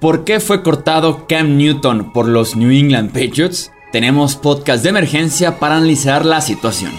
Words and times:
¿Por 0.00 0.22
qué 0.22 0.38
fue 0.38 0.62
cortado 0.62 1.26
Cam 1.26 1.56
Newton 1.56 2.12
por 2.12 2.28
los 2.28 2.54
New 2.54 2.70
England 2.70 3.08
Patriots? 3.08 3.72
Tenemos 3.90 4.36
podcast 4.36 4.84
de 4.84 4.90
emergencia 4.90 5.58
para 5.58 5.76
analizar 5.76 6.24
la 6.24 6.40
situación. 6.40 6.92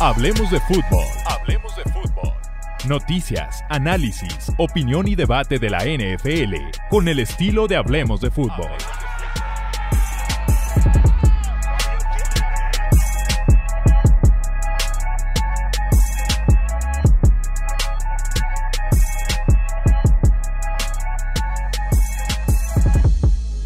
Hablemos 0.00 0.50
de 0.50 0.60
fútbol. 0.60 1.04
Hablemos 1.26 1.76
de 1.76 1.82
fútbol. 1.82 2.32
Noticias, 2.88 3.62
análisis, 3.68 4.50
opinión 4.56 5.06
y 5.08 5.14
debate 5.14 5.58
de 5.58 5.68
la 5.68 5.80
NFL 5.80 6.54
con 6.88 7.06
el 7.06 7.18
estilo 7.18 7.66
de 7.66 7.76
Hablemos 7.76 8.22
de 8.22 8.30
fútbol. 8.30 8.70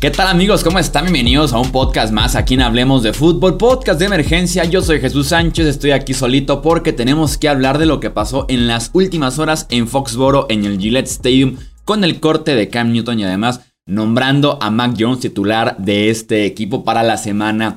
¿Qué 0.09 0.15
tal 0.15 0.29
amigos? 0.29 0.65
¿Cómo 0.65 0.79
están? 0.79 1.05
Bienvenidos 1.05 1.53
a 1.53 1.59
un 1.59 1.71
podcast 1.71 2.15
más 2.15 2.35
aquí 2.35 2.55
en 2.55 2.63
Hablemos 2.63 3.03
de 3.03 3.13
Fútbol, 3.13 3.59
podcast 3.59 4.01
de 4.01 4.07
emergencia. 4.07 4.65
Yo 4.65 4.81
soy 4.81 5.01
Jesús 5.01 5.29
Sánchez, 5.29 5.67
estoy 5.67 5.91
aquí 5.91 6.15
solito 6.15 6.63
porque 6.63 6.95
tenemos 6.95 7.37
que 7.37 7.47
hablar 7.47 7.77
de 7.77 7.85
lo 7.85 8.01
que 8.01 8.09
pasó 8.09 8.47
en 8.49 8.67
las 8.67 8.89
últimas 8.95 9.39
horas 9.39 9.67
en 9.69 9.87
Foxboro, 9.87 10.47
en 10.49 10.65
el 10.65 10.79
Gillette 10.79 11.09
Stadium, 11.09 11.59
con 11.85 12.05
el 12.05 12.21
corte 12.21 12.55
de 12.55 12.71
Cam 12.71 12.91
Newton 12.91 13.21
y 13.21 13.25
además 13.25 13.61
nombrando 13.85 14.59
a 14.63 14.71
Mac 14.71 14.97
Jones 14.99 15.21
titular 15.21 15.77
de 15.77 16.09
este 16.09 16.47
equipo 16.47 16.85
para 16.85 17.03
la 17.03 17.19
semana 17.19 17.77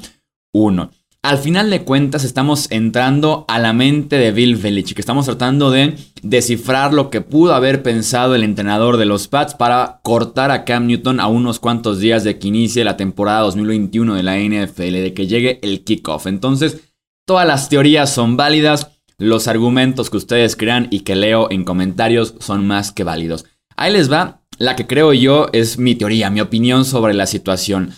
1. 0.54 0.90
Al 1.24 1.38
final 1.38 1.70
de 1.70 1.84
cuentas 1.84 2.24
estamos 2.24 2.66
entrando 2.72 3.46
a 3.48 3.60
la 3.60 3.74
mente 3.74 4.18
de 4.18 4.32
Bill 4.32 4.56
Belichick. 4.56 4.98
Estamos 4.98 5.28
tratando 5.28 5.70
de 5.70 5.96
descifrar 6.24 6.96
lo 6.96 7.12
que 7.12 7.22
pudo 7.22 7.54
haber 7.54 7.84
pensado 7.84 8.34
el 8.34 8.42
entrenador 8.42 8.98
de 8.98 9.06
los 9.06 9.28
Pats 9.28 9.54
para 9.54 10.00
cortar 10.02 10.50
a 10.50 10.66
Cam 10.66 10.88
Newton 10.88 11.20
a 11.20 11.28
unos 11.28 11.60
cuantos 11.60 12.00
días 12.00 12.24
de 12.24 12.40
que 12.40 12.48
inicie 12.48 12.84
la 12.84 12.98
temporada 12.98 13.42
2021 13.42 14.16
de 14.16 14.24
la 14.24 14.40
NFL, 14.40 14.94
de 14.94 15.14
que 15.14 15.28
llegue 15.28 15.60
el 15.62 15.84
kickoff. 15.84 16.26
Entonces, 16.26 16.92
todas 17.28 17.46
las 17.46 17.70
teorías 17.70 18.12
son 18.12 18.36
válidas. 18.36 18.88
Los 19.20 19.48
argumentos 19.48 20.10
que 20.10 20.18
ustedes 20.18 20.56
crean 20.56 20.88
y 20.90 21.02
que 21.02 21.16
leo 21.16 21.52
en 21.52 21.66
comentarios 21.66 22.34
son 22.40 22.66
más 22.66 22.92
que 22.92 23.04
válidos. 23.04 23.46
Ahí 23.78 23.94
les 23.94 24.12
va. 24.12 24.42
La 24.58 24.76
que 24.76 24.88
creo 24.88 25.14
yo 25.14 25.50
es 25.54 25.78
mi 25.78 25.94
teoría, 25.94 26.32
mi 26.32 26.42
opinión 26.42 26.84
sobre 26.84 27.14
la 27.14 27.28
situación. 27.28 27.94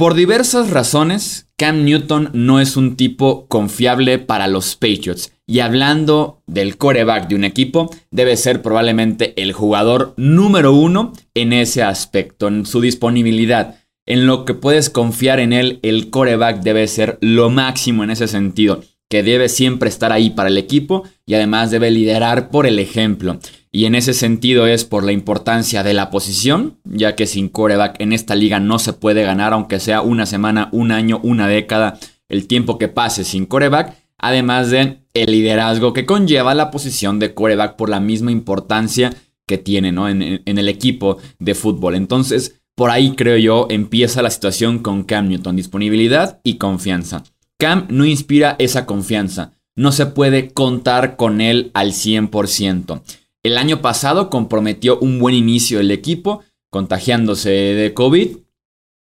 Por 0.00 0.14
diversas 0.14 0.70
razones, 0.70 1.50
Cam 1.58 1.84
Newton 1.84 2.30
no 2.32 2.58
es 2.58 2.78
un 2.78 2.96
tipo 2.96 3.46
confiable 3.48 4.18
para 4.18 4.48
los 4.48 4.74
Patriots. 4.74 5.30
Y 5.46 5.60
hablando 5.60 6.42
del 6.46 6.78
coreback 6.78 7.28
de 7.28 7.34
un 7.34 7.44
equipo, 7.44 7.90
debe 8.10 8.38
ser 8.38 8.62
probablemente 8.62 9.34
el 9.36 9.52
jugador 9.52 10.14
número 10.16 10.72
uno 10.72 11.12
en 11.34 11.52
ese 11.52 11.82
aspecto, 11.82 12.48
en 12.48 12.64
su 12.64 12.80
disponibilidad. 12.80 13.74
En 14.06 14.26
lo 14.26 14.46
que 14.46 14.54
puedes 14.54 14.88
confiar 14.88 15.38
en 15.38 15.52
él, 15.52 15.80
el 15.82 16.08
coreback 16.08 16.62
debe 16.62 16.88
ser 16.88 17.18
lo 17.20 17.50
máximo 17.50 18.02
en 18.02 18.08
ese 18.08 18.26
sentido, 18.26 18.82
que 19.10 19.22
debe 19.22 19.50
siempre 19.50 19.90
estar 19.90 20.12
ahí 20.12 20.30
para 20.30 20.48
el 20.48 20.56
equipo 20.56 21.04
y 21.26 21.34
además 21.34 21.70
debe 21.70 21.90
liderar 21.90 22.48
por 22.48 22.66
el 22.66 22.78
ejemplo. 22.78 23.38
Y 23.72 23.84
en 23.84 23.94
ese 23.94 24.14
sentido 24.14 24.66
es 24.66 24.84
por 24.84 25.04
la 25.04 25.12
importancia 25.12 25.82
de 25.84 25.94
la 25.94 26.10
posición, 26.10 26.78
ya 26.84 27.14
que 27.14 27.26
sin 27.26 27.48
coreback 27.48 28.00
en 28.00 28.12
esta 28.12 28.34
liga 28.34 28.58
no 28.58 28.78
se 28.80 28.92
puede 28.92 29.22
ganar, 29.22 29.52
aunque 29.52 29.78
sea 29.78 30.02
una 30.02 30.26
semana, 30.26 30.68
un 30.72 30.90
año, 30.90 31.20
una 31.22 31.46
década, 31.46 31.98
el 32.28 32.48
tiempo 32.48 32.78
que 32.78 32.88
pase 32.88 33.22
sin 33.22 33.46
coreback, 33.46 33.96
además 34.18 34.70
de 34.70 34.98
el 35.14 35.30
liderazgo 35.30 35.92
que 35.92 36.06
conlleva 36.06 36.54
la 36.54 36.70
posición 36.70 37.18
de 37.20 37.32
coreback 37.32 37.76
por 37.76 37.88
la 37.88 38.00
misma 38.00 38.32
importancia 38.32 39.14
que 39.46 39.58
tiene 39.58 39.88
en, 39.88 40.42
en 40.44 40.58
el 40.58 40.68
equipo 40.68 41.18
de 41.38 41.54
fútbol. 41.54 41.94
Entonces, 41.94 42.60
por 42.74 42.90
ahí 42.90 43.14
creo 43.14 43.36
yo 43.36 43.66
empieza 43.70 44.22
la 44.22 44.30
situación 44.30 44.80
con 44.80 45.04
Cam 45.04 45.28
Newton, 45.28 45.56
disponibilidad 45.56 46.40
y 46.42 46.54
confianza. 46.54 47.24
Cam 47.58 47.86
no 47.88 48.04
inspira 48.04 48.56
esa 48.58 48.86
confianza, 48.86 49.52
no 49.76 49.92
se 49.92 50.06
puede 50.06 50.50
contar 50.50 51.16
con 51.16 51.40
él 51.40 51.70
al 51.74 51.92
100%. 51.92 53.02
El 53.42 53.56
año 53.56 53.80
pasado 53.80 54.28
comprometió 54.28 54.98
un 54.98 55.18
buen 55.18 55.34
inicio 55.34 55.78
del 55.78 55.90
equipo, 55.90 56.42
contagiándose 56.70 57.50
de 57.50 57.94
COVID. 57.94 58.36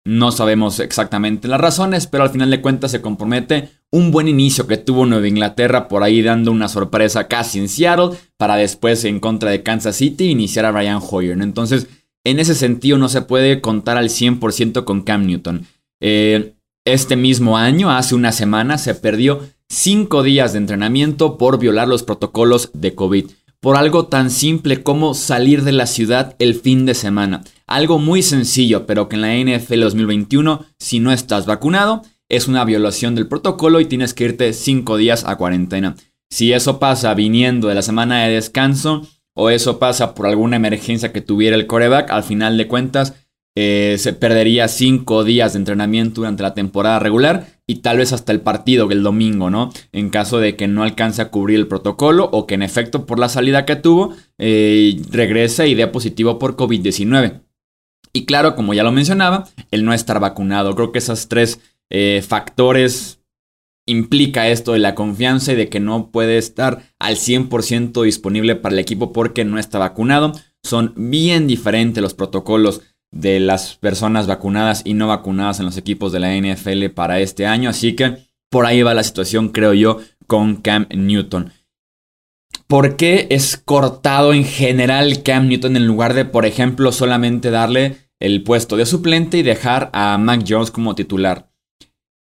No 0.03 0.31
sabemos 0.31 0.79
exactamente 0.79 1.47
las 1.47 1.61
razones, 1.61 2.05
pero 2.05 2.23
al 2.23 2.29
final 2.29 2.51
de 2.51 2.61
cuentas 2.61 2.91
se 2.91 3.01
compromete 3.01 3.69
un 3.91 4.11
buen 4.11 4.27
inicio 4.27 4.67
que 4.67 4.77
tuvo 4.77 5.05
Nueva 5.05 5.27
Inglaterra 5.27 5.87
por 5.87 6.03
ahí 6.03 6.21
dando 6.21 6.51
una 6.51 6.67
sorpresa 6.67 7.27
casi 7.27 7.59
en 7.59 7.69
Seattle 7.69 8.17
para 8.37 8.57
después 8.57 9.05
en 9.05 9.19
contra 9.19 9.49
de 9.49 9.63
Kansas 9.63 9.95
City 9.95 10.25
iniciar 10.25 10.65
a 10.65 10.71
Brian 10.71 10.99
Hoyer. 11.09 11.41
Entonces, 11.41 11.87
en 12.25 12.39
ese 12.39 12.55
sentido 12.55 12.97
no 12.97 13.07
se 13.07 13.21
puede 13.21 13.61
contar 13.61 13.97
al 13.97 14.09
100% 14.09 14.83
con 14.83 15.01
Cam 15.01 15.25
Newton. 15.25 15.65
Eh, 16.01 16.53
este 16.85 17.15
mismo 17.15 17.57
año, 17.57 17.89
hace 17.89 18.15
una 18.15 18.33
semana, 18.33 18.77
se 18.77 18.95
perdió 18.95 19.39
cinco 19.69 20.23
días 20.23 20.51
de 20.51 20.59
entrenamiento 20.59 21.37
por 21.37 21.57
violar 21.57 21.87
los 21.87 22.03
protocolos 22.03 22.69
de 22.73 22.93
COVID 22.93 23.25
por 23.65 23.77
algo 23.77 24.05
tan 24.05 24.29
simple 24.29 24.83
como 24.83 25.15
salir 25.15 25.63
de 25.63 25.71
la 25.71 25.87
ciudad 25.87 26.35
el 26.37 26.53
fin 26.53 26.85
de 26.85 26.93
semana. 26.93 27.41
Algo 27.65 27.97
muy 27.97 28.21
sencillo, 28.21 28.85
pero 28.85 29.09
que 29.09 29.15
en 29.15 29.23
la 29.23 29.57
NFL 29.57 29.79
2021, 29.79 30.63
si 30.77 30.99
no 30.99 31.11
estás 31.11 31.47
vacunado, 31.47 32.03
es 32.29 32.47
una 32.47 32.63
violación 32.63 33.15
del 33.15 33.27
protocolo 33.27 33.79
y 33.79 33.85
tienes 33.85 34.13
que 34.13 34.25
irte 34.25 34.53
5 34.53 34.97
días 34.97 35.23
a 35.25 35.37
cuarentena. 35.37 35.95
Si 36.29 36.53
eso 36.53 36.77
pasa 36.77 37.15
viniendo 37.15 37.67
de 37.67 37.73
la 37.73 37.81
semana 37.81 38.25
de 38.25 38.35
descanso 38.35 39.01
o 39.33 39.49
eso 39.49 39.79
pasa 39.79 40.13
por 40.13 40.27
alguna 40.27 40.57
emergencia 40.57 41.11
que 41.11 41.21
tuviera 41.21 41.55
el 41.55 41.65
coreback, 41.65 42.11
al 42.11 42.21
final 42.21 42.59
de 42.59 42.67
cuentas 42.67 43.15
eh, 43.55 43.95
se 43.97 44.13
perdería 44.13 44.67
5 44.67 45.23
días 45.23 45.53
de 45.53 45.57
entrenamiento 45.57 46.21
durante 46.21 46.43
la 46.43 46.53
temporada 46.53 46.99
regular 46.99 47.47
y 47.67 47.77
tal 47.77 47.97
vez 47.97 48.13
hasta 48.13 48.31
el 48.31 48.41
partido 48.41 48.89
el 48.91 49.03
domingo, 49.03 49.49
¿no? 49.49 49.71
En 49.91 50.09
caso 50.09 50.39
de 50.39 50.55
que 50.55 50.67
no 50.67 50.83
alcance 50.83 51.21
a 51.21 51.29
cubrir 51.29 51.57
el 51.57 51.67
protocolo 51.67 52.29
o 52.31 52.45
que 52.45 52.55
en 52.55 52.61
efecto 52.61 53.05
por 53.05 53.19
la 53.19 53.29
salida 53.29 53.65
que 53.65 53.75
tuvo 53.75 54.15
eh, 54.37 55.01
regrese 55.09 55.67
y 55.67 55.75
dé 55.75 55.87
positivo 55.87 56.37
por 56.37 56.55
COVID-19. 56.55 57.41
Y 58.13 58.25
claro, 58.25 58.55
como 58.55 58.73
ya 58.73 58.83
lo 58.83 58.91
mencionaba, 58.91 59.47
el 59.71 59.83
no 59.83 59.93
estar 59.93 60.19
vacunado. 60.19 60.75
Creo 60.75 60.91
que 60.91 60.99
esos 60.99 61.27
tres 61.27 61.59
eh, 61.89 62.23
factores 62.25 63.19
implica 63.87 64.47
esto 64.47 64.73
de 64.73 64.79
la 64.79 64.95
confianza 64.95 65.53
y 65.53 65.55
de 65.55 65.69
que 65.69 65.79
no 65.79 66.11
puede 66.11 66.37
estar 66.37 66.93
al 66.99 67.15
100% 67.15 68.03
disponible 68.03 68.55
para 68.55 68.73
el 68.73 68.79
equipo 68.79 69.11
porque 69.11 69.43
no 69.43 69.59
está 69.59 69.79
vacunado. 69.79 70.31
Son 70.63 70.93
bien 70.95 71.45
diferentes 71.45 72.01
los 72.01 72.13
protocolos 72.13 72.81
de 73.15 73.39
las 73.39 73.75
personas 73.77 74.27
vacunadas 74.27 74.81
y 74.85 74.93
no 74.93 75.07
vacunadas 75.07 75.59
en 75.59 75.65
los 75.65 75.77
equipos 75.77 76.11
de 76.11 76.19
la 76.19 76.35
NFL 76.35 76.89
para 76.93 77.21
este 77.21 77.47
año. 77.47 77.69
Así 77.69 77.95
que 77.95 78.17
por 78.51 78.65
ahí 78.65 78.83
va 78.83 78.93
la 78.93 79.03
situación, 79.03 79.49
creo 79.49 79.73
yo, 79.73 79.99
con 80.27 80.57
Cam 80.57 80.87
Newton. 80.89 81.51
¿Por 82.67 82.97
qué 82.97 83.27
es 83.29 83.57
cortado 83.57 84.33
en 84.33 84.43
general 84.43 85.23
Cam 85.23 85.47
Newton 85.47 85.77
en 85.77 85.87
lugar 85.87 86.13
de, 86.13 86.25
por 86.25 86.45
ejemplo, 86.45 86.91
solamente 86.91 87.51
darle 87.51 88.09
el 88.19 88.43
puesto 88.43 88.75
de 88.75 88.85
suplente 88.85 89.37
y 89.37 89.43
dejar 89.43 89.89
a 89.93 90.17
Mac 90.17 90.43
Jones 90.47 90.71
como 90.71 90.93
titular? 90.93 91.49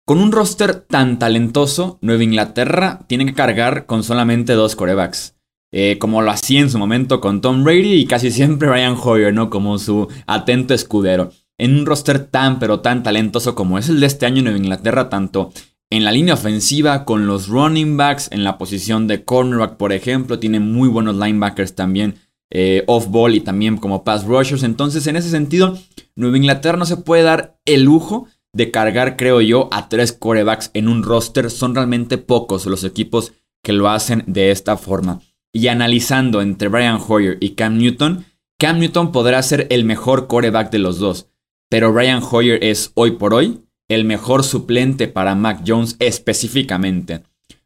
Con 0.05 0.19
un 0.19 0.31
roster 0.33 0.75
tan 0.75 1.19
talentoso, 1.19 1.99
Nueva 2.03 2.25
Inglaterra 2.25 3.01
tiene 3.07 3.25
que 3.25 3.35
cargar 3.35 3.87
con 3.87 4.03
solamente 4.03 4.53
dos 4.53 4.77
corebacks. 4.77 5.37
Eh, 5.75 5.97
como 5.99 6.21
lo 6.21 6.31
hacía 6.31 6.61
en 6.61 6.71
su 6.71 6.79
momento 6.79 7.21
con 7.23 7.41
Tom 7.41 7.65
Brady 7.65 7.95
y 7.95 8.07
casi 8.07 8.31
siempre 8.31 8.69
Ryan 8.69 8.97
Hoyer, 9.03 9.33
¿no? 9.33 9.49
Como 9.49 9.79
su 9.79 10.07
atento 10.27 10.75
escudero. 10.75 11.33
En 11.57 11.79
un 11.79 11.87
roster 11.87 12.27
tan 12.27 12.59
pero 12.59 12.81
tan 12.81 13.03
talentoso 13.03 13.55
como 13.55 13.79
es 13.79 13.89
el 13.89 13.99
de 13.99 14.07
este 14.07 14.27
año 14.27 14.39
en 14.39 14.45
Nueva 14.45 14.59
Inglaterra, 14.59 15.09
tanto 15.09 15.51
en 15.89 16.05
la 16.05 16.13
línea 16.13 16.35
ofensiva 16.35 17.05
con 17.07 17.27
los 17.27 17.49
running 17.49 17.97
backs, 17.97 18.29
en 18.33 18.45
la 18.45 18.59
posición 18.59 19.07
de 19.07 19.25
cornerback, 19.25 19.77
por 19.77 19.93
ejemplo, 19.93 20.39
tiene 20.39 20.61
muy 20.61 20.89
buenos 20.89 21.17
linebackers 21.17 21.75
también 21.75 22.17
eh, 22.51 22.85
off-ball 22.87 23.35
y 23.35 23.41
también 23.41 23.79
como 23.79 24.05
pass 24.05 24.25
rushers. 24.25 24.63
Entonces, 24.63 25.07
en 25.07 25.17
ese 25.17 25.31
sentido, 25.31 25.79
Nueva 26.17 26.37
Inglaterra 26.37 26.77
no 26.77 26.85
se 26.85 26.99
puede 26.99 27.23
dar 27.23 27.59
el 27.65 27.85
lujo 27.85 28.27
de 28.53 28.71
cargar, 28.71 29.17
creo 29.17 29.41
yo, 29.41 29.69
a 29.73 29.89
tres 29.89 30.13
corebacks 30.13 30.71
en 30.75 30.89
un 30.89 31.03
roster. 31.03 31.51
Son 31.51 31.75
realmente 31.75 32.19
pocos 32.19 32.67
los 32.67 32.85
equipos 32.85 33.33
que 33.63 33.73
lo 33.73 33.89
hacen 33.89 34.25
de 34.27 34.51
esta 34.51 34.77
forma 34.77 35.21
y 35.53 35.69
analizando 35.69 36.41
entre 36.41 36.69
Brian 36.69 36.99
Hoyer 37.07 37.37
y 37.41 37.51
Cam 37.51 37.79
Newton, 37.79 38.25
Cam 38.59 38.79
Newton 38.79 39.13
podrá 39.13 39.43
ser 39.43 39.67
el 39.71 39.85
mejor 39.85 40.27
coreback 40.27 40.71
de 40.71 40.79
los 40.79 40.99
dos, 40.99 41.29
pero 41.69 41.93
Brian 41.93 42.23
Hoyer 42.23 42.63
es 42.63 42.93
hoy 42.95 43.13
por 43.13 43.35
hoy 43.35 43.63
el 43.89 44.05
mejor 44.05 44.45
suplente 44.45 45.09
para 45.09 45.35
Mac 45.35 45.63
Jones 45.67 45.97
específicamente, 45.99 47.23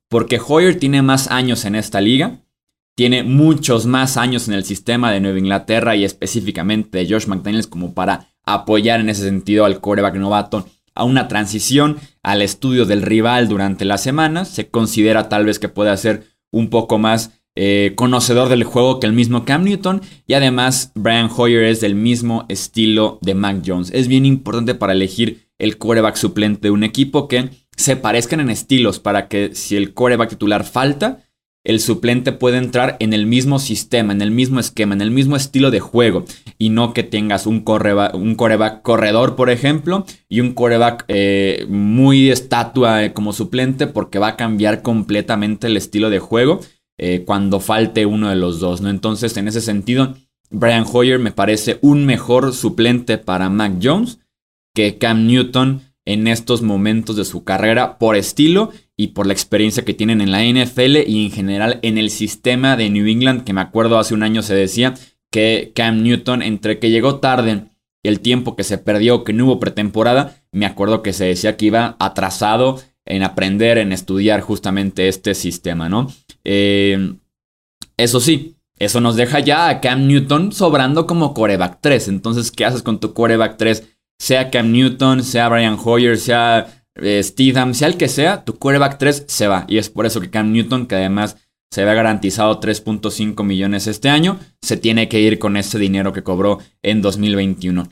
porque 0.09 0.41
Hoyer 0.44 0.79
tiene 0.79 1.03
más 1.03 1.31
años 1.31 1.65
en 1.65 1.75
esta 1.75 2.00
liga, 2.00 2.41
tiene 2.97 3.23
muchos 3.23 3.87
más 3.87 4.17
años 4.17 4.49
en 4.49 4.55
el 4.55 4.65
sistema 4.65 5.12
de 5.12 5.21
Nueva 5.21 5.39
Inglaterra 5.39 5.94
y 5.97 6.05
específicamente 6.05 6.99
de 6.99 7.09
Josh 7.09 7.27
McDaniels 7.27 7.67
como 7.67 7.94
para 7.94 8.29
apoyar 8.44 9.00
en 9.00 9.11
ese 9.11 9.23
sentido 9.23 9.65
al 9.67 9.81
coreback 9.81 10.15
novato 10.17 10.67
a 10.94 11.05
una 11.05 11.29
transición 11.29 11.99
al 12.23 12.41
estudio 12.41 12.87
del 12.87 13.03
rival 13.03 13.49
durante 13.49 13.85
la 13.85 13.99
semana. 13.99 14.47
Se 14.47 14.71
considera 14.71 15.29
tal 15.29 15.44
vez 15.44 15.59
que 15.59 15.69
puede 15.69 15.91
hacer 15.91 16.25
un 16.50 16.71
poco 16.71 16.97
más 16.97 17.36
eh, 17.56 17.94
conocedor 17.97 18.49
del 18.49 18.64
juego 18.64 19.00
que 19.00 19.06
el 19.06 19.12
mismo 19.12 19.44
Cam 19.44 19.64
Newton. 19.64 20.03
Y 20.26 20.35
además, 20.35 20.93
Brian 20.94 21.31
Hoyer 21.35 21.64
es 21.64 21.81
del 21.81 21.94
mismo 21.94 22.44
estilo 22.49 23.19
de 23.23 23.35
Mac 23.35 23.62
Jones. 23.67 23.91
Es 23.93 24.08
bien 24.08 24.26
importante 24.26 24.75
para 24.75 24.93
elegir 24.93 25.49
el 25.58 25.79
quarterback 25.79 26.17
suplente 26.17 26.69
de 26.69 26.70
un 26.70 26.85
equipo 26.85 27.29
que 27.29 27.50
se 27.76 27.97
parezcan 27.97 28.41
en 28.41 28.50
estilos 28.50 28.99
para 28.99 29.29
que 29.29 29.55
si 29.55 29.76
el 29.76 29.94
quarterback 29.94 30.31
titular 30.31 30.64
falta, 30.64 31.23
el 31.64 31.81
suplente 31.81 32.31
puede 32.31 32.58
entrar 32.58 32.97
en 33.00 33.12
el 33.12 33.26
mismo 33.26 33.58
sistema, 33.58 34.12
en 34.12 34.23
el 34.23 34.31
mismo 34.31 34.61
esquema, 34.61 34.94
en 34.94 35.00
el 35.00 35.11
mismo 35.11 35.35
estilo 35.35 35.73
de 35.73 35.81
juego. 35.81 36.25
Y 36.58 36.69
no 36.69 36.93
que 36.93 37.03
tengas 37.03 37.44
un, 37.47 37.64
un 38.14 38.35
coreback 38.37 38.82
corredor, 38.82 39.35
por 39.35 39.50
ejemplo, 39.50 40.06
y 40.29 40.41
un 40.41 40.53
coreback 40.53 41.05
eh, 41.08 41.67
muy 41.69 42.31
estatua 42.31 43.05
eh, 43.05 43.12
como 43.12 43.32
suplente, 43.32 43.88
porque 43.88 44.20
va 44.20 44.29
a 44.29 44.37
cambiar 44.37 44.82
completamente 44.82 45.67
el 45.67 45.76
estilo 45.76 46.08
de 46.08 46.20
juego 46.20 46.61
eh, 46.98 47.25
cuando 47.26 47.60
falte 47.60 48.06
uno 48.06 48.28
de 48.31 48.37
los 48.37 48.60
dos. 48.60 48.81
¿no? 48.81 48.90
Entonces, 48.90 49.37
en 49.37 49.48
ese 49.48 49.60
sentido, 49.60 50.14
Brian 50.50 50.84
Hoyer 50.90 51.19
me 51.19 51.32
parece 51.32 51.78
un 51.82 52.06
mejor 52.06 52.52
suplente 52.52 53.19
para 53.19 53.50
Mac 53.50 53.75
Jones 53.82 54.19
que 54.75 54.98
Cam 54.98 55.26
Newton 55.26 55.82
en 56.04 56.28
estos 56.28 56.62
momentos 56.62 57.16
de 57.16 57.25
su 57.25 57.44
carrera 57.44 57.98
por 57.98 58.16
estilo 58.16 58.70
y 58.96 59.08
por 59.08 59.26
la 59.26 59.32
experiencia 59.32 59.84
que 59.84 59.94
tienen 59.94 60.20
en 60.20 60.31
la 60.31 60.44
NFL 60.44 60.98
y 61.06 61.26
en 61.26 61.32
general 61.32 61.81
en 61.82 61.98
el 61.98 62.10
sistema 62.10 62.76
de 62.76 62.88
New 62.88 63.06
England, 63.06 63.44
que 63.44 63.52
me 63.52 63.60
acuerdo 63.60 63.98
hace 63.98 64.14
un 64.14 64.22
año 64.22 64.43
se 64.43 64.54
decía 64.54 64.94
que 65.31 65.72
Cam 65.75 66.02
Newton, 66.02 66.43
entre 66.43 66.78
que 66.78 66.90
llegó 66.90 67.16
tarde 67.16 67.64
y 68.02 68.08
el 68.08 68.20
tiempo 68.20 68.54
que 68.54 68.64
se 68.64 68.78
perdió, 68.78 69.25
que 69.25 69.32
no 69.32 69.46
hubo 69.46 69.60
pretemporada, 69.60 70.37
me 70.52 70.64
acuerdo 70.64 71.02
que 71.02 71.12
se 71.12 71.25
decía 71.25 71.56
que 71.56 71.66
iba 71.66 71.96
atrasado 71.98 72.81
en 73.04 73.22
aprender, 73.22 73.78
en 73.78 73.93
estudiar 73.93 74.40
justamente 74.40 75.08
este 75.08 75.34
sistema, 75.34 75.88
¿no? 75.88 76.12
Eh, 76.48 77.16
eso 77.96 78.20
sí, 78.20 78.56
eso 78.78 79.00
nos 79.00 79.16
deja 79.16 79.40
ya 79.40 79.69
a 79.69 79.81
Cam 79.81 80.06
Newton 80.06 80.52
sobrando 80.52 81.06
como 81.06 81.34
coreback 81.34 81.78
3. 81.81 82.08
Entonces, 82.08 82.52
¿qué 82.52 82.64
haces 82.64 82.82
con 82.82 83.00
tu 83.00 83.12
coreback 83.12 83.56
3? 83.56 83.82
Sea 84.19 84.50
Cam 84.50 84.70
Newton, 84.70 85.25
sea 85.25 85.48
Brian 85.48 85.76
Hoyer, 85.82 86.16
sea 86.16 86.76
eh, 86.96 87.22
sea 87.22 87.88
el 87.88 87.96
que 87.96 88.08
sea, 88.08 88.44
tu 88.44 88.58
quarterback 88.58 88.98
3 88.98 89.25
se 89.26 89.46
va. 89.46 89.64
Y 89.69 89.78
es 89.78 89.90
por 89.90 90.06
eso 90.06 90.20
que 90.20 90.31
Cam 90.31 90.52
Newton, 90.52 90.87
que 90.87 90.96
además 90.96 91.37
se 91.70 91.84
ve 91.84 91.94
garantizado 91.94 92.60
3.5 92.60 93.43
millones 93.44 93.87
este 93.87 94.08
año, 94.08 94.38
se 94.62 94.76
tiene 94.76 95.08
que 95.08 95.20
ir 95.20 95.38
con 95.38 95.56
ese 95.56 95.78
dinero 95.78 96.12
que 96.12 96.22
cobró 96.22 96.58
en 96.82 97.02
2021. 97.02 97.88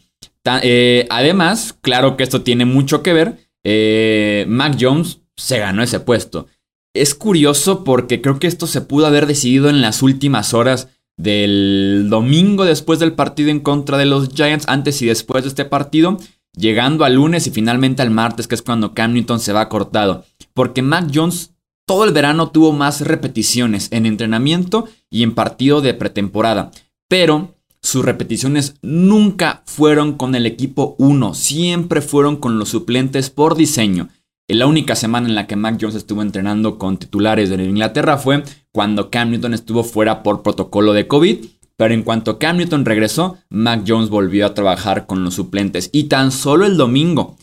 Eh, 0.63 1.07
además, 1.11 1.77
claro 1.81 2.17
que 2.17 2.23
esto 2.23 2.43
tiene 2.43 2.65
mucho 2.65 3.03
que 3.03 3.13
ver, 3.13 3.39
eh, 3.65 4.45
Mac 4.49 4.77
Jones 4.81 5.21
se 5.37 5.59
ganó 5.59 5.83
ese 5.83 6.01
puesto. 6.01 6.47
Es 6.95 7.15
curioso 7.15 7.85
porque 7.85 8.23
creo 8.23 8.39
que 8.39 8.47
esto 8.47 8.67
se 8.67 8.81
pudo 8.81 9.07
haber 9.07 9.27
decidido 9.27 9.69
en 9.69 9.83
las 9.83 10.03
últimas 10.03 10.55
horas 10.55 10.89
del 11.17 12.07
domingo 12.09 12.65
después 12.65 12.99
del 12.99 13.13
partido 13.13 13.51
en 13.51 13.61
contra 13.61 13.99
de 13.99 14.07
los 14.07 14.29
Giants, 14.31 14.67
antes 14.69 15.03
y 15.03 15.07
después 15.07 15.45
de 15.45 15.49
este 15.49 15.65
partido 15.65 16.19
llegando 16.57 17.05
al 17.05 17.15
lunes 17.15 17.47
y 17.47 17.51
finalmente 17.51 18.03
al 18.03 18.11
martes, 18.11 18.47
que 18.47 18.55
es 18.55 18.63
cuando 18.63 18.95
Cam 18.95 19.13
Newton 19.13 19.41
se 19.41 19.53
va 19.53 19.69
cortado. 19.69 20.25
Porque 20.53 20.83
Mac 20.83 21.11
Jones 21.13 21.51
todo 21.87 22.05
el 22.05 22.13
verano 22.13 22.51
tuvo 22.51 22.73
más 22.73 23.03
repeticiones 23.03 23.89
en 23.91 24.07
entrenamiento 24.07 24.89
y 25.11 25.23
en 25.23 25.35
partido 25.35 25.81
de 25.81 25.95
pretemporada. 25.95 26.71
Pero 27.09 27.55
sus 27.83 28.05
repeticiones 28.05 28.77
nunca 28.81 29.63
fueron 29.67 30.15
con 30.15 30.35
el 30.35 30.47
equipo 30.47 30.97
1, 30.99 31.35
siempre 31.35 32.01
fueron 32.01 32.37
con 32.37 32.59
los 32.59 32.71
suplentes 32.71 33.29
por 33.29 33.57
diseño. 33.57 34.09
La 34.49 34.67
única 34.67 34.95
semana 34.95 35.29
en 35.29 35.35
la 35.35 35.47
que 35.47 35.57
Mac 35.57 35.79
Jones 35.81 35.95
estuvo 35.95 36.23
entrenando 36.23 36.79
con 36.79 36.99
titulares 36.99 37.51
de 37.51 37.65
Inglaterra 37.65 38.19
fue 38.19 38.43
cuando 38.73 39.11
Cam 39.11 39.31
Newton 39.31 39.55
estuvo 39.55 39.85
fuera 39.85 40.23
por 40.23 40.43
protocolo 40.43 40.93
de 40.93 41.07
COVID 41.07 41.39
pero 41.77 41.95
en 41.95 42.03
cuanto 42.03 42.39
Cam 42.39 42.57
Newton 42.57 42.85
regresó, 42.85 43.39
Mac 43.51 43.85
Jones 43.87 44.09
volvió 44.09 44.47
a 44.47 44.55
trabajar 44.55 45.07
con 45.07 45.25
los 45.25 45.35
suplentes. 45.35 45.91
Y 45.93 46.05
tan 46.05 46.31
solo 46.31 46.67
el 46.67 46.77
domingo, 46.77 47.37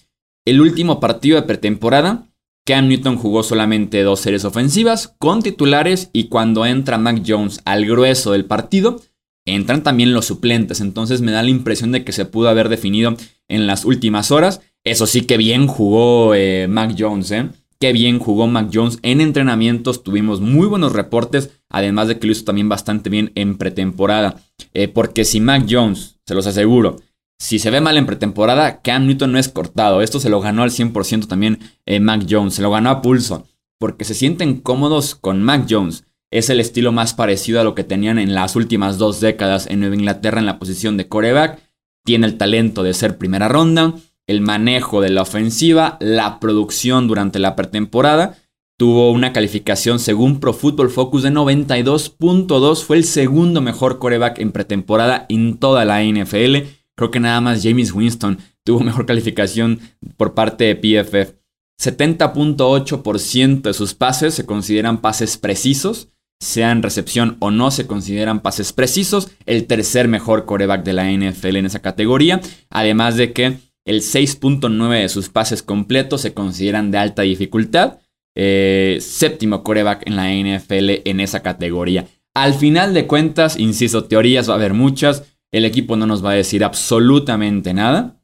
el 0.46 0.62
último 0.62 1.00
partido 1.00 1.36
de 1.36 1.46
pretemporada, 1.46 2.28
Cam 2.66 2.88
Newton 2.88 3.18
jugó 3.18 3.44
solamente 3.44 4.04
dos 4.04 4.22
series 4.22 4.46
ofensivas 4.46 5.16
con 5.18 5.42
titulares 5.42 6.10
y 6.14 6.26
cuando 6.26 6.66
entra 6.66 6.98
Mac 6.98 7.24
Jones 7.26 7.60
al 7.66 7.86
grueso 7.86 8.32
del 8.32 8.46
partido, 8.46 9.02
entran 9.46 9.84
también 9.84 10.14
los 10.14 10.28
suplentes. 10.28 10.80
Entonces 10.80 11.22
me 11.22 11.32
da 11.32 11.44
la 11.44 11.50
impresión 11.50 11.92
de 11.92 12.06
que 12.06 12.12
se 12.12 12.26
pudo 12.26 12.50
haber 12.50 12.70
definido 12.70 13.16
en 13.50 13.68
las 13.68 13.84
últimas 13.84 14.32
horas. 14.32 14.62
Eso 14.84 15.06
sí 15.06 15.22
que 15.22 15.38
bien 15.38 15.68
jugó 15.68 16.34
eh, 16.34 16.68
Mac 16.68 16.96
Jones, 16.98 17.32
¿eh? 17.32 17.50
Qué 17.80 17.94
bien 17.94 18.20
jugó 18.20 18.48
Mac 18.48 18.70
Jones 18.74 19.00
en 19.02 19.22
entrenamientos, 19.22 20.04
tuvimos 20.04 20.40
muy 20.40 20.68
buenos 20.68 20.94
reportes, 20.94 21.52
además 21.70 22.08
de 22.08 22.20
que 22.20 22.28
lo 22.28 22.34
hizo 22.34 22.44
también 22.44 22.70
bastante 22.70 23.10
bien 23.10 23.32
en 23.36 23.58
pretemporada. 23.58 24.42
Eh, 24.74 24.88
porque 24.88 25.26
si 25.26 25.40
Mac 25.40 25.66
Jones, 25.70 26.20
se 26.26 26.36
los 26.36 26.48
aseguro, 26.48 26.98
si 27.40 27.60
se 27.60 27.72
ve 27.72 27.82
mal 27.82 27.98
en 27.98 28.06
pretemporada, 28.06 28.82
Cam 28.82 29.08
Newton 29.08 29.32
no 29.32 29.40
es 29.40 29.50
cortado. 29.50 30.02
Esto 30.02 30.20
se 30.20 30.30
lo 30.30 30.42
ganó 30.42 30.64
al 30.64 30.70
100% 30.70 31.28
también 31.28 31.60
eh, 31.88 32.00
Mac 32.00 32.26
Jones, 32.30 32.56
se 32.56 32.62
lo 32.62 32.70
ganó 32.70 32.90
a 32.90 33.02
pulso, 33.02 33.48
porque 33.80 34.06
se 34.06 34.14
sienten 34.14 34.62
cómodos 34.62 35.16
con 35.16 35.42
Mac 35.42 35.66
Jones. 35.70 36.06
Es 36.32 36.50
el 36.50 36.60
estilo 36.60 36.92
más 36.92 37.14
parecido 37.14 37.60
a 37.60 37.64
lo 37.64 37.76
que 37.76 37.84
tenían 37.84 38.20
en 38.20 38.34
las 38.34 38.56
últimas 38.56 38.98
dos 38.98 39.20
décadas 39.20 39.68
en 39.68 39.80
Nueva 39.80 39.96
Inglaterra 39.96 40.40
en 40.40 40.46
la 40.46 40.60
posición 40.60 40.98
de 40.98 41.08
coreback. 41.08 41.60
Tiene 42.04 42.26
el 42.28 42.38
talento 42.38 42.84
de 42.84 42.94
ser 42.94 43.18
primera 43.18 43.48
ronda 43.48 43.96
el 44.28 44.42
manejo 44.42 45.02
de 45.02 45.10
la 45.10 45.24
ofensiva, 45.24 45.98
la 46.00 46.40
producción 46.40 47.08
durante 47.08 47.40
la 47.40 47.56
pretemporada. 47.56 48.38
Tuvo 48.78 49.12
una 49.12 49.34
calificación 49.34 50.00
según 50.00 50.40
Pro 50.40 50.54
Football 50.54 50.90
Focus 50.90 51.24
de 51.24 51.32
92.2. 51.32 52.84
Fue 52.84 52.98
el 52.98 53.04
segundo 53.04 53.62
mejor 53.62 54.00
coreback 54.00 54.40
en 54.40 54.52
pretemporada 54.52 55.26
en 55.30 55.58
toda 55.58 55.86
la 55.86 56.04
NFL. 56.04 56.68
Creo 56.96 57.12
que 57.12 57.20
nada 57.20 57.42
más 57.42 57.62
James 57.64 57.94
Winston 57.94 58.40
tuvo 58.64 58.80
mejor 58.80 59.06
calificación 59.06 59.80
por 60.18 60.34
parte 60.34 60.64
de 60.64 60.76
PFF. 60.76 61.36
70.8% 61.82 63.62
de 63.62 63.74
sus 63.74 63.94
pases 63.96 64.36
se 64.36 64.46
consideran 64.46 65.02
pases 65.02 65.38
precisos, 65.38 66.10
sean 66.40 66.84
recepción 66.84 67.38
o 67.40 67.50
no, 67.50 67.72
se 67.72 67.88
consideran 67.88 68.42
pases 68.42 68.72
precisos. 68.72 69.32
El 69.46 69.66
tercer 69.66 70.08
mejor 70.08 70.46
coreback 70.46 70.84
de 70.84 70.94
la 70.94 71.12
NFL 71.12 71.56
en 71.56 71.66
esa 71.66 71.82
categoría. 71.82 72.42
Además 72.70 73.16
de 73.16 73.34
que 73.34 73.60
el 73.86 74.02
6.9 74.02 75.02
de 75.02 75.10
sus 75.10 75.30
pases 75.30 75.64
completos 75.64 76.22
se 76.22 76.34
consideran 76.34 76.92
de 76.92 76.98
alta 76.98 77.24
dificultad. 77.24 78.00
Eh, 78.36 78.98
séptimo 79.02 79.64
coreback 79.64 80.08
en 80.08 80.16
la 80.16 80.32
NFL 80.32 81.02
en 81.06 81.20
esa 81.20 81.42
categoría. 81.42 82.08
Al 82.34 82.54
final 82.54 82.94
de 82.94 83.08
cuentas, 83.08 83.60
insisto, 83.60 84.06
teorías 84.06 84.48
va 84.48 84.54
a 84.54 84.58
haber 84.58 84.74
muchas. 84.74 85.24
El 85.52 85.66
equipo 85.66 85.98
no 85.98 86.06
nos 86.06 86.24
va 86.24 86.32
a 86.32 86.36
decir 86.36 86.64
absolutamente 86.64 87.74
nada. 87.74 88.22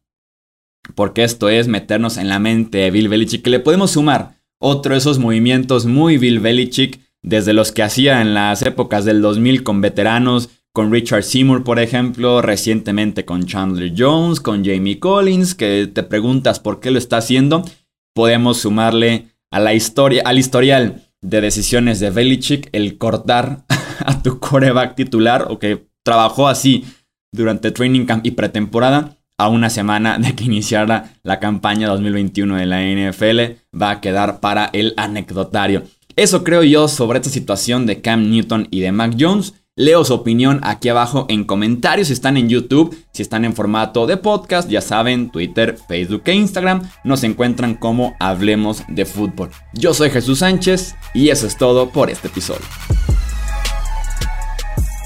Porque 0.96 1.24
esto 1.24 1.50
es 1.50 1.68
meternos 1.68 2.18
en 2.18 2.30
la 2.30 2.40
mente 2.40 2.78
de 2.78 2.92
Bill 2.92 3.10
Belichick. 3.10 3.42
Que 3.42 3.50
le 3.50 3.60
podemos 3.60 3.92
sumar 3.92 4.38
otro 4.60 4.94
de 4.94 5.00
esos 5.00 5.20
movimientos 5.20 5.86
muy 5.86 6.18
Bill 6.18 6.40
Belichick. 6.40 7.02
Desde 7.24 7.52
los 7.52 7.74
que 7.74 7.84
hacía 7.84 8.22
en 8.22 8.34
las 8.34 8.62
épocas 8.62 9.04
del 9.04 9.22
2000 9.22 9.64
con 9.64 9.82
veteranos 9.82 10.50
con 10.78 10.92
Richard 10.92 11.24
Seymour, 11.24 11.64
por 11.64 11.80
ejemplo, 11.80 12.40
recientemente 12.44 13.26
con 13.26 13.48
Chandler 13.48 13.94
Jones, 13.98 14.40
con 14.40 14.64
Jamie 14.64 15.00
Collins, 15.00 15.56
que 15.56 15.90
te 15.92 16.04
preguntas 16.04 16.60
por 16.60 16.80
qué 16.80 16.92
lo 16.92 17.00
está 17.00 17.18
haciendo, 17.18 17.66
podemos 18.14 18.60
sumarle 18.60 19.30
a 19.50 19.60
la 19.60 19.74
historia, 19.74 20.22
al 20.24 20.38
historial 20.38 21.02
de 21.20 21.42
decisiones 21.42 22.00
de 22.00 22.12
Belichick 22.12 22.70
el 22.74 23.00
cortar 23.00 23.66
a 24.06 24.22
tu 24.22 24.38
coreback 24.38 24.94
titular 24.94 25.48
o 25.50 25.58
que 25.58 25.88
trabajó 26.04 26.48
así 26.48 26.86
durante 27.34 27.72
training 27.72 28.06
camp 28.06 28.24
y 28.24 28.30
pretemporada 28.30 29.18
a 29.40 29.50
una 29.50 29.72
semana 29.72 30.20
de 30.20 30.36
que 30.36 30.44
iniciara 30.44 31.16
la 31.24 31.40
campaña 31.40 31.88
2021 31.88 32.56
de 32.56 32.66
la 32.68 32.84
NFL 32.84 33.64
va 33.76 33.90
a 33.90 34.00
quedar 34.00 34.42
para 34.42 34.70
el 34.74 34.94
anecdotario. 34.96 35.86
Eso 36.16 36.44
creo 36.44 36.62
yo 36.62 36.88
sobre 36.88 37.18
esta 37.18 37.32
situación 37.32 37.88
de 37.88 38.00
Cam 38.00 38.30
Newton 38.30 38.68
y 38.70 38.82
de 38.82 38.92
Mac 38.92 39.16
Jones. 39.20 39.56
Leo 39.78 40.04
su 40.04 40.16
opinión 40.16 40.60
aquí 40.64 40.90
abajo 40.90 41.28
en 41.30 41.44
comentarios 41.44 42.08
si 42.08 42.14
están 42.14 42.36
en 42.36 42.50
YouTube, 42.50 42.98
si 43.14 43.22
están 43.22 43.46
en 43.46 43.54
formato 43.54 44.08
de 44.08 44.18
podcast, 44.18 44.68
ya 44.68 44.82
saben, 44.82 45.30
Twitter, 45.30 45.78
Facebook 45.88 46.24
e 46.26 46.34
Instagram 46.34 46.82
nos 47.04 47.24
encuentran 47.24 47.76
como 47.76 48.16
Hablemos 48.20 48.84
de 48.88 49.06
Fútbol. 49.06 49.52
Yo 49.74 49.94
soy 49.94 50.10
Jesús 50.10 50.40
Sánchez 50.40 50.96
y 51.14 51.30
eso 51.30 51.46
es 51.46 51.58
todo 51.58 51.92
por 51.92 52.10
este 52.10 52.28
episodio. 52.28 52.66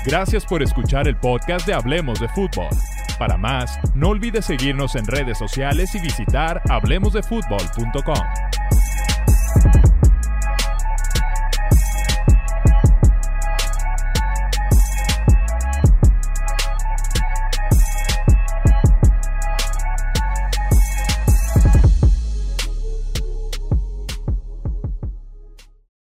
Gracias 0.05 0.45
por 0.45 0.63
escuchar 0.63 1.05
el 1.05 1.17
podcast 1.17 1.67
de 1.67 1.73
Hablemos 1.73 2.21
de 2.21 2.29
Fútbol. 2.29 2.69
Para 3.19 3.35
más, 3.35 3.77
no 3.93 4.07
olvides 4.07 4.45
seguirnos 4.45 4.95
en 4.95 5.05
redes 5.05 5.37
sociales 5.37 5.93
y 5.95 5.99
visitar 5.99 6.61
hablemosdefutbol.com. 6.69 8.40